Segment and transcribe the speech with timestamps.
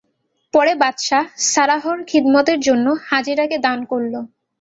[0.53, 4.13] পরে বাদশাহ সারাহর খিদমতের জন্যে হাজেরাকে দান করল।